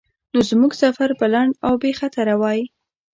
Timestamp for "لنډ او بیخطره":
1.33-2.35